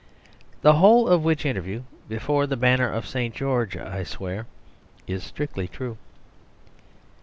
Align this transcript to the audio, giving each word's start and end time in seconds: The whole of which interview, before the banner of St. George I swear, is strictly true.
The 0.63 0.73
whole 0.81 1.07
of 1.07 1.23
which 1.23 1.45
interview, 1.45 1.83
before 2.09 2.47
the 2.47 2.57
banner 2.57 2.91
of 2.91 3.05
St. 3.07 3.35
George 3.35 3.77
I 3.77 4.03
swear, 4.03 4.47
is 5.05 5.23
strictly 5.23 5.67
true. 5.67 5.95